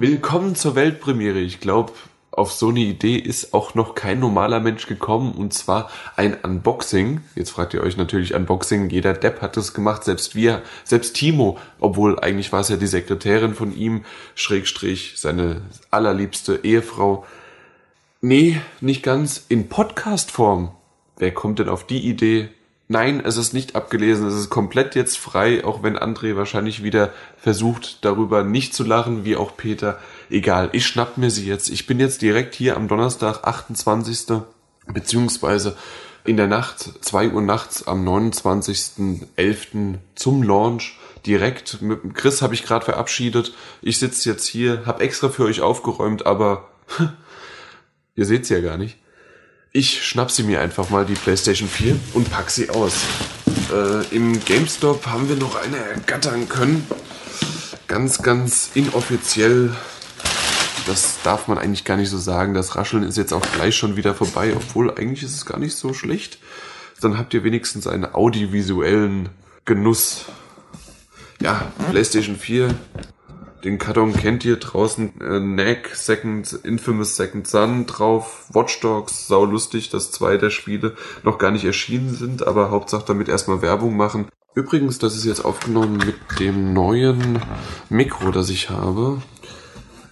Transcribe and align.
Willkommen 0.00 0.54
zur 0.54 0.76
Weltpremiere. 0.76 1.40
Ich 1.40 1.60
glaube, 1.60 1.92
auf 2.30 2.52
so 2.52 2.70
eine 2.70 2.80
Idee 2.80 3.16
ist 3.16 3.52
auch 3.52 3.74
noch 3.74 3.94
kein 3.94 4.18
normaler 4.18 4.58
Mensch 4.58 4.86
gekommen 4.86 5.32
und 5.32 5.52
zwar 5.52 5.90
ein 6.16 6.38
Unboxing. 6.42 7.20
Jetzt 7.34 7.50
fragt 7.50 7.74
ihr 7.74 7.82
euch 7.82 7.98
natürlich 7.98 8.32
Unboxing, 8.32 8.88
jeder 8.88 9.12
Depp 9.12 9.42
hat 9.42 9.58
das 9.58 9.74
gemacht, 9.74 10.04
selbst 10.04 10.34
wir, 10.34 10.62
selbst 10.84 11.16
Timo, 11.16 11.58
obwohl 11.80 12.18
eigentlich 12.18 12.50
war 12.50 12.60
es 12.60 12.70
ja 12.70 12.78
die 12.78 12.86
Sekretärin 12.86 13.52
von 13.52 13.76
ihm, 13.76 14.06
Schrägstrich, 14.34 15.16
seine 15.16 15.60
allerliebste 15.90 16.60
Ehefrau. 16.62 17.26
Nee, 18.22 18.58
nicht 18.80 19.02
ganz, 19.02 19.44
in 19.50 19.68
Podcast-Form. 19.68 20.74
Wer 21.18 21.34
kommt 21.34 21.58
denn 21.58 21.68
auf 21.68 21.86
die 21.86 22.08
Idee? 22.08 22.48
Nein, 22.92 23.22
es 23.24 23.36
ist 23.36 23.52
nicht 23.52 23.76
abgelesen, 23.76 24.26
es 24.26 24.34
ist 24.34 24.50
komplett 24.50 24.96
jetzt 24.96 25.16
frei, 25.16 25.64
auch 25.64 25.84
wenn 25.84 25.96
André 25.96 26.34
wahrscheinlich 26.34 26.82
wieder 26.82 27.12
versucht, 27.36 28.04
darüber 28.04 28.42
nicht 28.42 28.74
zu 28.74 28.82
lachen, 28.82 29.24
wie 29.24 29.36
auch 29.36 29.56
Peter. 29.56 30.00
Egal, 30.28 30.70
ich 30.72 30.88
schnapp 30.88 31.16
mir 31.16 31.30
sie 31.30 31.46
jetzt. 31.46 31.68
Ich 31.68 31.86
bin 31.86 32.00
jetzt 32.00 32.20
direkt 32.20 32.56
hier 32.56 32.76
am 32.76 32.88
Donnerstag, 32.88 33.44
28. 33.44 34.42
beziehungsweise 34.92 35.76
in 36.24 36.36
der 36.36 36.48
Nacht, 36.48 36.80
2 37.00 37.30
Uhr 37.30 37.42
nachts 37.42 37.86
am 37.86 38.04
29.11. 38.04 39.98
zum 40.16 40.42
Launch. 40.42 40.98
Direkt 41.24 41.82
mit 41.82 42.16
Chris 42.16 42.42
habe 42.42 42.54
ich 42.54 42.64
gerade 42.64 42.84
verabschiedet. 42.84 43.54
Ich 43.82 44.00
sitze 44.00 44.28
jetzt 44.28 44.48
hier, 44.48 44.84
habe 44.84 45.04
extra 45.04 45.28
für 45.28 45.44
euch 45.44 45.60
aufgeräumt, 45.60 46.26
aber 46.26 46.68
ihr 48.16 48.26
seht's 48.26 48.48
ja 48.48 48.60
gar 48.60 48.78
nicht. 48.78 48.99
Ich 49.72 50.04
schnapp 50.04 50.32
sie 50.32 50.42
mir 50.42 50.60
einfach 50.60 50.90
mal, 50.90 51.06
die 51.06 51.14
PlayStation 51.14 51.68
4, 51.68 51.96
und 52.14 52.28
pack 52.28 52.50
sie 52.50 52.70
aus. 52.70 53.04
Äh, 53.72 54.04
Im 54.14 54.44
GameStop 54.44 55.06
haben 55.06 55.28
wir 55.28 55.36
noch 55.36 55.54
eine 55.62 55.76
ergattern 55.76 56.48
können. 56.48 56.84
Ganz, 57.86 58.20
ganz 58.20 58.70
inoffiziell. 58.74 59.76
Das 60.86 61.22
darf 61.22 61.46
man 61.46 61.56
eigentlich 61.56 61.84
gar 61.84 61.96
nicht 61.96 62.10
so 62.10 62.18
sagen. 62.18 62.52
Das 62.52 62.74
Rascheln 62.74 63.04
ist 63.04 63.16
jetzt 63.16 63.32
auch 63.32 63.46
gleich 63.52 63.76
schon 63.76 63.94
wieder 63.94 64.12
vorbei, 64.12 64.54
obwohl 64.56 64.90
eigentlich 64.90 65.22
ist 65.22 65.36
es 65.36 65.46
gar 65.46 65.60
nicht 65.60 65.76
so 65.76 65.94
schlecht. 65.94 66.38
Dann 67.00 67.16
habt 67.16 67.32
ihr 67.32 67.44
wenigstens 67.44 67.86
einen 67.86 68.12
audiovisuellen 68.12 69.28
Genuss. 69.66 70.24
Ja, 71.40 71.70
PlayStation 71.90 72.34
4 72.34 72.74
den 73.64 73.78
Karton 73.78 74.12
kennt 74.12 74.44
ihr 74.44 74.56
draußen. 74.56 75.20
Äh, 75.20 75.40
Neck, 75.40 75.90
Second, 75.94 76.52
Infamous 76.64 77.16
Second 77.16 77.46
Son 77.46 77.86
drauf. 77.86 78.46
Watch 78.52 78.80
Dogs, 78.80 79.26
sau 79.26 79.44
lustig, 79.44 79.90
dass 79.90 80.10
zwei 80.10 80.36
der 80.36 80.50
Spiele 80.50 80.96
noch 81.22 81.38
gar 81.38 81.50
nicht 81.50 81.64
erschienen 81.64 82.14
sind, 82.14 82.46
aber 82.46 82.70
Hauptsache 82.70 83.04
damit 83.06 83.28
erstmal 83.28 83.62
Werbung 83.62 83.96
machen. 83.96 84.28
Übrigens, 84.54 84.98
das 84.98 85.14
ist 85.14 85.24
jetzt 85.24 85.44
aufgenommen 85.44 85.98
mit 85.98 86.16
dem 86.40 86.72
neuen 86.72 87.40
Mikro, 87.88 88.30
das 88.32 88.50
ich 88.50 88.70
habe. 88.70 89.22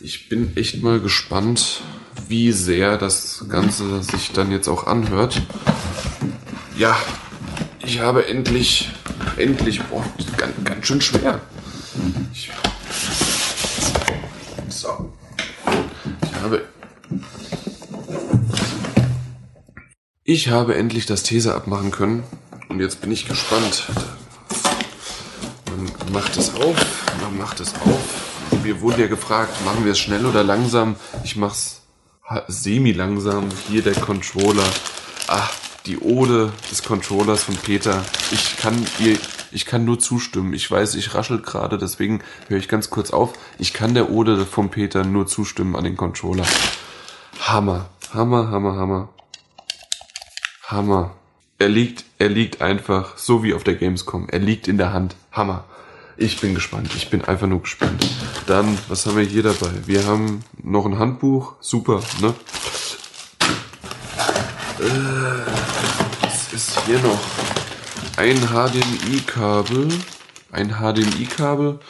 Ich 0.00 0.28
bin 0.28 0.56
echt 0.56 0.82
mal 0.82 1.00
gespannt, 1.00 1.82
wie 2.28 2.52
sehr 2.52 2.98
das 2.98 3.46
Ganze 3.48 4.02
sich 4.02 4.32
dann 4.32 4.50
jetzt 4.50 4.68
auch 4.68 4.86
anhört. 4.86 5.40
Ja, 6.76 6.96
ich 7.84 8.00
habe 8.00 8.26
endlich, 8.26 8.90
endlich, 9.36 9.82
boah, 9.82 10.04
ganz, 10.36 10.52
ganz 10.64 10.86
schön 10.86 11.00
schwer. 11.00 11.40
Ich 12.32 12.50
habe. 16.44 16.62
Ich 20.22 20.48
habe 20.48 20.76
endlich 20.76 21.06
das 21.06 21.22
These 21.22 21.54
abmachen 21.54 21.90
können. 21.90 22.22
Und 22.68 22.80
jetzt 22.80 23.00
bin 23.00 23.10
ich 23.10 23.26
gespannt. 23.26 23.84
Man 25.70 26.12
macht 26.12 26.36
es 26.36 26.54
auf, 26.54 26.76
man 27.22 27.36
macht 27.38 27.60
es 27.60 27.74
auf. 27.74 28.62
Wir 28.62 28.80
wurden 28.80 29.00
ja 29.00 29.06
gefragt, 29.06 29.52
machen 29.64 29.84
wir 29.84 29.92
es 29.92 29.98
schnell 29.98 30.24
oder 30.24 30.42
langsam? 30.42 30.96
Ich 31.24 31.36
mach's 31.36 31.82
semi-langsam. 32.48 33.48
Hier 33.68 33.82
der 33.82 33.94
Controller. 33.94 34.64
Ah, 35.28 35.48
die 35.86 35.98
Ode 35.98 36.52
des 36.70 36.82
Controllers 36.82 37.44
von 37.44 37.56
Peter. 37.56 38.02
Ich 38.30 38.56
kann 38.56 38.74
ihr, 38.98 39.18
ich 39.54 39.66
kann 39.66 39.84
nur 39.84 39.98
zustimmen. 39.98 40.52
Ich 40.52 40.68
weiß, 40.68 40.96
ich 40.96 41.14
raschel 41.14 41.40
gerade, 41.40 41.78
deswegen 41.78 42.22
höre 42.48 42.58
ich 42.58 42.68
ganz 42.68 42.90
kurz 42.90 43.10
auf. 43.10 43.34
Ich 43.58 43.72
kann 43.72 43.94
der 43.94 44.10
Ode 44.10 44.44
von 44.44 44.68
Peter 44.68 45.04
nur 45.04 45.26
zustimmen 45.26 45.76
an 45.76 45.84
den 45.84 45.96
Controller. 45.96 46.44
Hammer, 47.40 47.88
Hammer, 48.12 48.50
Hammer, 48.50 48.74
Hammer. 48.74 49.08
Hammer. 50.66 51.14
Er 51.58 51.68
liegt, 51.68 52.04
er 52.18 52.30
liegt 52.30 52.60
einfach 52.60 53.16
so 53.16 53.44
wie 53.44 53.54
auf 53.54 53.62
der 53.62 53.76
Gamescom. 53.76 54.28
Er 54.28 54.40
liegt 54.40 54.66
in 54.66 54.76
der 54.76 54.92
Hand. 54.92 55.14
Hammer. 55.30 55.64
Ich 56.16 56.40
bin 56.40 56.54
gespannt. 56.54 56.90
Ich 56.96 57.10
bin 57.10 57.24
einfach 57.24 57.46
nur 57.46 57.62
gespannt. 57.62 58.04
Dann, 58.46 58.76
was 58.88 59.06
haben 59.06 59.16
wir 59.16 59.24
hier 59.24 59.44
dabei? 59.44 59.70
Wir 59.86 60.04
haben 60.06 60.44
noch 60.62 60.84
ein 60.84 60.98
Handbuch. 60.98 61.54
Super, 61.60 62.02
ne? 62.20 62.34
Äh, 64.80 64.90
was 66.22 66.52
ist 66.52 66.80
hier 66.86 66.98
noch? 67.00 67.63
Ein 68.16 68.36
HDMI-Kabel. 68.36 69.88
Ein 70.52 70.68
HDMI-Kabel. 70.68 71.80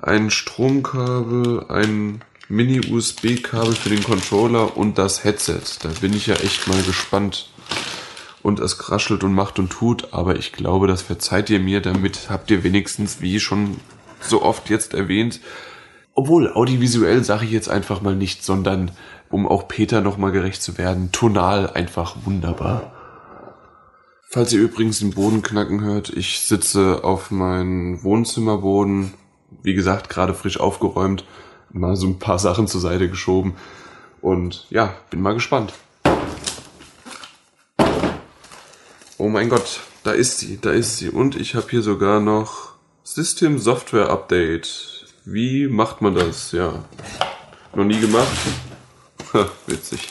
Ein 0.00 0.30
Stromkabel. 0.30 1.66
Ein 1.68 2.20
Mini-USB-Kabel 2.48 3.76
für 3.76 3.90
den 3.90 4.02
Controller 4.02 4.76
und 4.76 4.98
das 4.98 5.22
Headset. 5.22 5.60
Da 5.82 5.90
bin 6.00 6.14
ich 6.14 6.26
ja 6.26 6.34
echt 6.34 6.66
mal 6.66 6.82
gespannt. 6.82 7.48
Und 8.42 8.58
es 8.58 8.76
kraschelt 8.76 9.22
und 9.22 9.34
macht 9.34 9.60
und 9.60 9.70
tut, 9.70 10.12
aber 10.12 10.34
ich 10.34 10.52
glaube, 10.52 10.88
das 10.88 11.00
verzeiht 11.00 11.48
ihr 11.48 11.60
mir. 11.60 11.80
Damit 11.80 12.28
habt 12.28 12.50
ihr 12.50 12.64
wenigstens, 12.64 13.20
wie 13.20 13.38
schon 13.38 13.76
so 14.20 14.42
oft 14.42 14.68
jetzt 14.68 14.94
erwähnt, 14.94 15.38
obwohl 16.14 16.52
audiovisuell 16.52 17.22
sage 17.22 17.44
ich 17.44 17.52
jetzt 17.52 17.68
einfach 17.68 18.02
mal 18.02 18.16
nicht, 18.16 18.44
sondern 18.44 18.90
um 19.30 19.46
auch 19.46 19.68
Peter 19.68 20.00
nochmal 20.00 20.32
gerecht 20.32 20.60
zu 20.60 20.76
werden, 20.76 21.12
tonal 21.12 21.70
einfach 21.70 22.16
wunderbar. 22.24 22.92
Falls 24.32 24.50
ihr 24.54 24.60
übrigens 24.60 25.00
den 25.00 25.10
Boden 25.10 25.42
knacken 25.42 25.82
hört, 25.82 26.08
ich 26.08 26.40
sitze 26.40 27.04
auf 27.04 27.30
meinem 27.30 28.02
Wohnzimmerboden, 28.02 29.12
wie 29.62 29.74
gesagt, 29.74 30.08
gerade 30.08 30.32
frisch 30.32 30.58
aufgeräumt 30.58 31.26
mal 31.70 31.96
so 31.96 32.06
ein 32.06 32.18
paar 32.18 32.38
Sachen 32.38 32.66
zur 32.66 32.80
Seite 32.80 33.10
geschoben. 33.10 33.54
Und 34.22 34.66
ja, 34.70 34.94
bin 35.10 35.20
mal 35.20 35.34
gespannt. 35.34 35.74
Oh 39.18 39.28
mein 39.28 39.50
Gott, 39.50 39.80
da 40.02 40.12
ist 40.12 40.38
sie, 40.38 40.58
da 40.58 40.70
ist 40.70 40.96
sie. 40.96 41.10
Und 41.10 41.36
ich 41.36 41.54
habe 41.54 41.66
hier 41.68 41.82
sogar 41.82 42.18
noch 42.18 42.72
System 43.04 43.58
Software 43.58 44.08
Update. 44.08 45.06
Wie 45.26 45.68
macht 45.68 46.00
man 46.00 46.14
das? 46.14 46.52
Ja, 46.52 46.86
noch 47.74 47.84
nie 47.84 48.00
gemacht. 48.00 48.32
Ha, 49.34 49.46
witzig. 49.66 50.08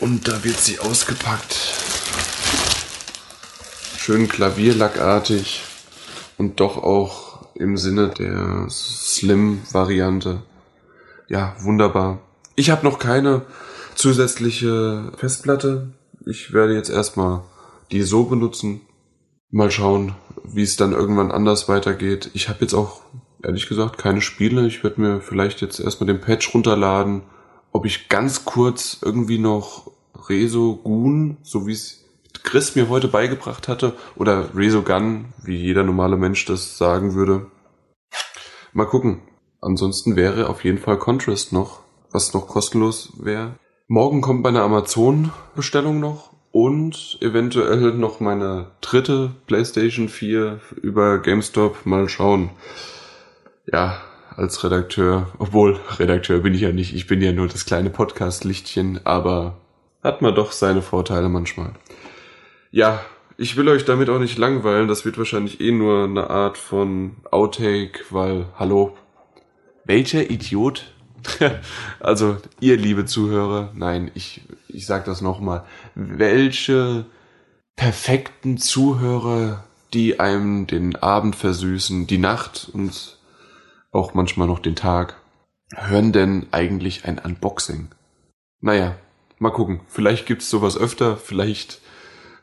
Und 0.00 0.28
da 0.28 0.42
wird 0.44 0.58
sie 0.58 0.78
ausgepackt. 0.78 1.54
Schön 3.98 4.28
klavierlackartig 4.28 5.62
und 6.38 6.58
doch 6.58 6.78
auch 6.78 7.54
im 7.54 7.76
Sinne 7.76 8.08
der 8.08 8.66
Slim-Variante. 8.70 10.42
Ja, 11.28 11.54
wunderbar. 11.60 12.20
Ich 12.56 12.70
habe 12.70 12.86
noch 12.86 12.98
keine 12.98 13.42
zusätzliche 13.94 15.12
Festplatte. 15.18 15.92
Ich 16.24 16.54
werde 16.54 16.74
jetzt 16.74 16.88
erstmal 16.88 17.42
die 17.92 18.02
so 18.02 18.24
benutzen. 18.24 18.80
Mal 19.50 19.70
schauen, 19.70 20.14
wie 20.44 20.62
es 20.62 20.76
dann 20.76 20.92
irgendwann 20.92 21.30
anders 21.30 21.68
weitergeht. 21.68 22.30
Ich 22.32 22.48
habe 22.48 22.60
jetzt 22.62 22.72
auch, 22.72 23.02
ehrlich 23.42 23.68
gesagt, 23.68 23.98
keine 23.98 24.22
Spiele. 24.22 24.66
Ich 24.66 24.82
werde 24.82 25.00
mir 25.00 25.20
vielleicht 25.20 25.60
jetzt 25.60 25.78
erstmal 25.78 26.06
den 26.06 26.22
Patch 26.22 26.54
runterladen. 26.54 27.22
Ob 27.72 27.86
ich 27.86 28.08
ganz 28.08 28.44
kurz 28.44 28.98
irgendwie 29.02 29.38
noch 29.38 29.90
Reso 30.28 30.76
Gun, 30.76 31.36
so 31.42 31.66
wie 31.66 31.72
es 31.72 32.04
Chris 32.42 32.74
mir 32.74 32.88
heute 32.88 33.08
beigebracht 33.08 33.68
hatte, 33.68 33.94
oder 34.16 34.54
Resogun, 34.54 35.26
wie 35.42 35.56
jeder 35.56 35.82
normale 35.82 36.16
Mensch 36.16 36.44
das 36.46 36.78
sagen 36.78 37.14
würde. 37.14 37.46
Mal 38.72 38.86
gucken. 38.86 39.22
Ansonsten 39.60 40.16
wäre 40.16 40.48
auf 40.48 40.64
jeden 40.64 40.78
Fall 40.78 40.98
Contrast 40.98 41.52
noch, 41.52 41.80
was 42.12 42.32
noch 42.32 42.46
kostenlos 42.46 43.12
wäre. 43.18 43.56
Morgen 43.88 44.20
kommt 44.20 44.42
meine 44.42 44.62
Amazon-Bestellung 44.62 46.00
noch 46.00 46.30
und 46.50 47.18
eventuell 47.20 47.92
noch 47.92 48.20
meine 48.20 48.70
dritte 48.80 49.32
PlayStation 49.46 50.08
4 50.08 50.60
über 50.80 51.18
GameStop. 51.18 51.84
Mal 51.84 52.08
schauen. 52.08 52.50
Ja, 53.70 54.00
als 54.36 54.62
Redakteur, 54.64 55.28
obwohl 55.38 55.78
Redakteur 55.98 56.40
bin 56.40 56.54
ich 56.54 56.62
ja 56.62 56.72
nicht, 56.72 56.94
ich 56.94 57.06
bin 57.06 57.20
ja 57.20 57.32
nur 57.32 57.48
das 57.48 57.64
kleine 57.64 57.90
Podcast-Lichtchen, 57.90 59.00
aber 59.04 59.56
hat 60.02 60.22
man 60.22 60.34
doch 60.34 60.52
seine 60.52 60.82
Vorteile 60.82 61.28
manchmal. 61.28 61.72
Ja, 62.70 63.00
ich 63.36 63.56
will 63.56 63.68
euch 63.68 63.84
damit 63.84 64.10
auch 64.10 64.18
nicht 64.18 64.38
langweilen. 64.38 64.86
Das 64.86 65.04
wird 65.04 65.16
wahrscheinlich 65.16 65.60
eh 65.60 65.72
nur 65.72 66.04
eine 66.04 66.28
Art 66.28 66.58
von 66.58 67.16
Outtake, 67.30 68.00
weil, 68.10 68.46
hallo, 68.58 68.96
welcher 69.84 70.30
Idiot? 70.30 70.92
also, 72.00 72.36
ihr 72.60 72.76
liebe 72.76 73.06
Zuhörer, 73.06 73.72
nein, 73.74 74.10
ich, 74.14 74.42
ich 74.68 74.86
sag 74.86 75.04
das 75.06 75.20
nochmal. 75.20 75.64
Welche 75.94 77.06
perfekten 77.76 78.58
Zuhörer, 78.58 79.64
die 79.94 80.20
einem 80.20 80.66
den 80.66 80.96
Abend 80.96 81.34
versüßen, 81.34 82.06
die 82.06 82.18
Nacht 82.18 82.68
und 82.72 83.19
auch 83.92 84.14
manchmal 84.14 84.46
noch 84.46 84.58
den 84.58 84.76
Tag, 84.76 85.16
hören 85.74 86.12
denn 86.12 86.46
eigentlich 86.50 87.04
ein 87.04 87.18
Unboxing? 87.18 87.88
Naja, 88.60 88.96
mal 89.38 89.50
gucken. 89.50 89.80
Vielleicht 89.88 90.26
gibt's 90.26 90.50
sowas 90.50 90.76
öfter, 90.76 91.16
vielleicht 91.16 91.80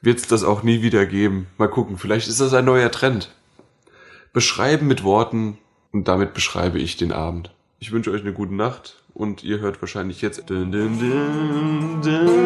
wird's 0.00 0.26
das 0.26 0.44
auch 0.44 0.62
nie 0.62 0.82
wieder 0.82 1.06
geben. 1.06 1.46
Mal 1.58 1.68
gucken, 1.68 1.98
vielleicht 1.98 2.28
ist 2.28 2.40
das 2.40 2.54
ein 2.54 2.64
neuer 2.64 2.90
Trend. 2.90 3.30
Beschreiben 4.32 4.86
mit 4.86 5.04
Worten 5.04 5.58
und 5.92 6.08
damit 6.08 6.34
beschreibe 6.34 6.78
ich 6.78 6.96
den 6.96 7.12
Abend. 7.12 7.54
Ich 7.78 7.92
wünsche 7.92 8.10
euch 8.10 8.22
eine 8.22 8.32
gute 8.32 8.54
Nacht 8.54 9.02
und 9.12 9.44
ihr 9.44 9.60
hört 9.60 9.80
wahrscheinlich 9.80 10.22
jetzt. 10.22 10.48
Dun, 10.50 10.72
dun, 10.72 10.98
dun, 12.02 12.42